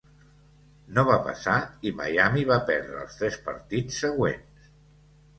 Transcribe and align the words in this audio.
No 0.93 1.01
va 1.09 1.17
passar, 1.25 1.57
i 1.89 1.91
Miami 1.99 2.45
va 2.51 2.57
perdre 2.69 2.97
els 3.01 3.19
tres 3.19 3.37
partits 3.49 3.99
següents. 4.05 4.71